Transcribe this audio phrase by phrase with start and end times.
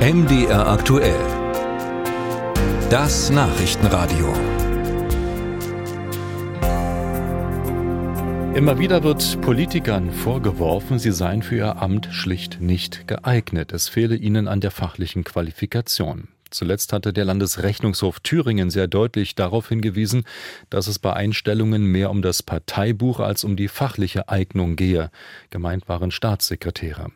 [0.00, 1.20] MDR aktuell.
[2.88, 4.32] Das Nachrichtenradio.
[8.54, 13.74] Immer wieder wird Politikern vorgeworfen, sie seien für ihr Amt schlicht nicht geeignet.
[13.74, 16.28] Es fehle ihnen an der fachlichen Qualifikation.
[16.50, 20.24] Zuletzt hatte der Landesrechnungshof Thüringen sehr deutlich darauf hingewiesen,
[20.68, 25.10] dass es bei Einstellungen mehr um das Parteibuch als um die fachliche Eignung gehe.
[25.50, 27.08] Gemeint waren Staatssekretäre.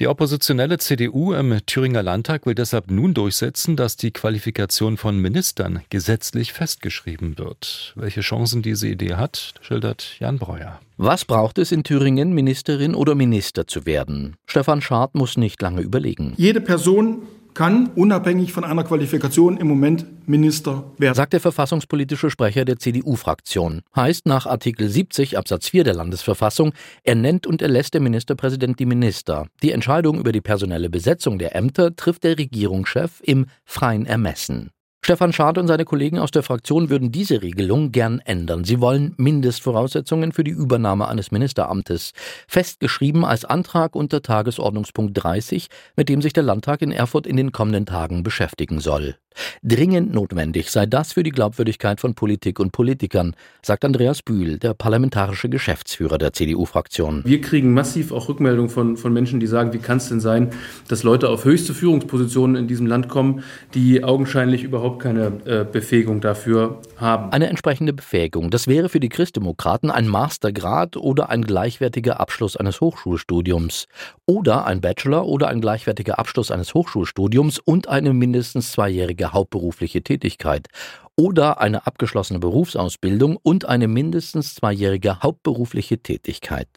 [0.00, 5.82] Die oppositionelle CDU im Thüringer Landtag will deshalb nun durchsetzen, dass die Qualifikation von Ministern
[5.90, 7.94] gesetzlich festgeschrieben wird.
[7.96, 10.78] Welche Chancen diese Idee hat, schildert Jan Breuer.
[10.98, 14.36] Was braucht es in Thüringen, Ministerin oder Minister zu werden?
[14.46, 16.34] Stefan Schad muss nicht lange überlegen.
[16.36, 17.22] Jede Person
[17.54, 21.14] kann unabhängig von einer Qualifikation im Moment Minister werden.
[21.14, 23.82] Sagt der verfassungspolitische Sprecher der CDU-Fraktion.
[23.96, 26.72] Heißt nach Artikel 70 Absatz 4 der Landesverfassung,
[27.02, 29.46] er nennt und erlässt der Ministerpräsident die Minister.
[29.62, 34.70] Die Entscheidung über die personelle Besetzung der Ämter trifft der Regierungschef im freien Ermessen.
[35.08, 38.64] Stefan Schad und seine Kollegen aus der Fraktion würden diese Regelung gern ändern.
[38.64, 42.12] Sie wollen Mindestvoraussetzungen für die Übernahme eines Ministeramtes,
[42.46, 47.52] festgeschrieben als Antrag unter Tagesordnungspunkt 30, mit dem sich der Landtag in Erfurt in den
[47.52, 49.16] kommenden Tagen beschäftigen soll.
[49.62, 54.74] Dringend notwendig sei das für die Glaubwürdigkeit von Politik und Politikern, sagt Andreas Bühl, der
[54.74, 57.22] parlamentarische Geschäftsführer der CDU-Fraktion.
[57.24, 60.50] Wir kriegen massiv auch Rückmeldungen von, von Menschen, die sagen, wie kann es denn sein,
[60.88, 63.42] dass Leute auf höchste Führungspositionen in diesem Land kommen,
[63.74, 67.32] die augenscheinlich überhaupt keine äh, Befähigung dafür haben.
[67.32, 72.80] Eine entsprechende Befähigung, das wäre für die Christdemokraten ein Mastergrad oder ein gleichwertiger Abschluss eines
[72.80, 73.86] Hochschulstudiums
[74.26, 80.68] oder ein Bachelor oder ein gleichwertiger Abschluss eines Hochschulstudiums und eine mindestens zweijährige hauptberufliche Tätigkeit
[81.16, 86.68] oder eine abgeschlossene Berufsausbildung und eine mindestens zweijährige hauptberufliche Tätigkeit.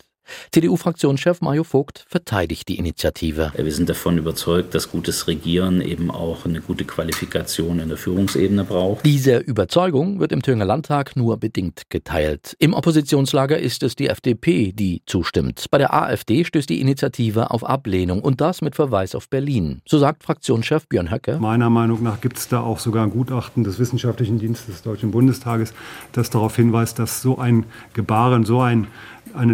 [0.52, 3.52] CDU-Fraktionschef Mario Vogt verteidigt die Initiative.
[3.56, 8.64] Wir sind davon überzeugt, dass gutes Regieren eben auch eine gute Qualifikation in der Führungsebene
[8.64, 9.06] braucht.
[9.06, 12.56] Diese Überzeugung wird im Thüringer Landtag nur bedingt geteilt.
[12.60, 15.66] Im Oppositionslager ist es die FDP, die zustimmt.
[15.72, 19.82] Bei der AfD stößt die Initiative auf Ablehnung und das mit Verweis auf Berlin.
[19.86, 21.38] So sagt Fraktionschef Björn Höcke.
[21.40, 25.12] Meiner Meinung nach gibt es da auch sogar ein Gutachten des Wissenschaftlichen Dienstes des Deutschen
[25.12, 25.74] Bundestages,
[26.12, 28.88] das darauf hinweist, dass so ein Gebaren, so ein
[29.34, 29.54] eine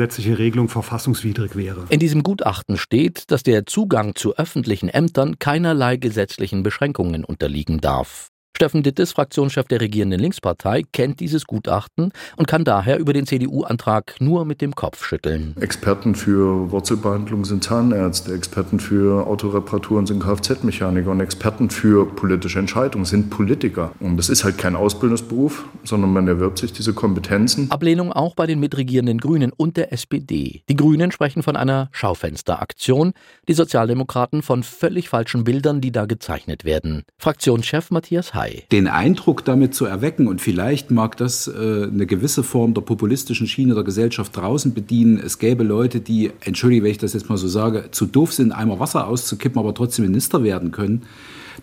[0.00, 1.84] landesgesetzliche Regelung verfassungswidrig wäre.
[1.90, 8.28] In diesem Gutachten steht, dass der Zugang zu öffentlichen Ämtern keinerlei gesetzlichen Beschränkungen unterliegen darf.
[8.60, 14.16] Steffen Dittes, Fraktionschef der regierenden Linkspartei, kennt dieses Gutachten und kann daher über den CDU-Antrag
[14.20, 15.54] nur mit dem Kopf schütteln.
[15.58, 23.06] Experten für Wurzelbehandlung sind Zahnärzte, Experten für Autoreparaturen sind Kfz-Mechaniker und Experten für politische Entscheidungen
[23.06, 23.92] sind Politiker.
[23.98, 27.70] Und das ist halt kein Ausbildungsberuf, sondern man erwirbt sich diese Kompetenzen.
[27.70, 30.64] Ablehnung auch bei den mitregierenden Grünen und der SPD.
[30.68, 33.14] Die Grünen sprechen von einer Schaufensteraktion,
[33.48, 37.04] die Sozialdemokraten von völlig falschen Bildern, die da gezeichnet werden.
[37.16, 38.62] Fraktionschef Matthias Hay.
[38.72, 43.46] Den Eindruck damit zu erwecken, und vielleicht mag das äh, eine gewisse Form der populistischen
[43.46, 47.38] Schiene der Gesellschaft draußen bedienen, es gäbe Leute, die, entschuldige, wenn ich das jetzt mal
[47.38, 51.02] so sage, zu doof sind, Eimer Wasser auszukippen, aber trotzdem Minister werden können.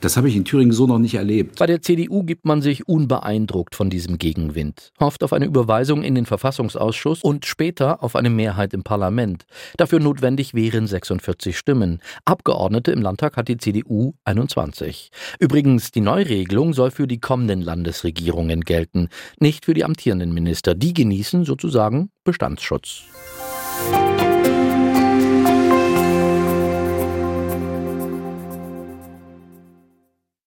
[0.01, 1.59] Das habe ich in Thüringen so noch nicht erlebt.
[1.59, 6.15] Bei der CDU gibt man sich unbeeindruckt von diesem Gegenwind, hofft auf eine Überweisung in
[6.15, 9.45] den Verfassungsausschuss und später auf eine Mehrheit im Parlament.
[9.77, 11.99] Dafür notwendig wären 46 Stimmen.
[12.25, 15.11] Abgeordnete im Landtag hat die CDU 21.
[15.39, 19.09] Übrigens, die Neuregelung soll für die kommenden Landesregierungen gelten,
[19.39, 20.75] nicht für die amtierenden Minister.
[20.75, 23.03] Die genießen sozusagen Bestandsschutz.